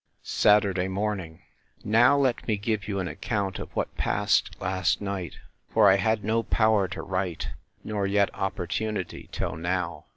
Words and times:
Saturday 0.23 0.87
morning. 0.87 1.43
Now 1.83 2.17
let 2.17 2.47
me 2.47 2.57
give 2.57 2.87
you 2.87 2.97
an 2.97 3.07
account 3.07 3.59
of 3.59 3.69
what 3.75 3.93
passed 3.97 4.59
last 4.59 4.99
night: 4.99 5.35
for 5.69 5.91
I 5.91 5.97
had 5.97 6.23
no 6.23 6.41
power 6.41 6.87
to 6.87 7.03
write, 7.03 7.49
nor 7.83 8.07
yet 8.07 8.33
opportunity 8.33 9.29
till 9.31 9.55
now. 9.55 10.05